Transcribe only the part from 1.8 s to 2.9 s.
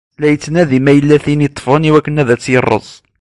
i wakken ad tt-id-yeṛṛez.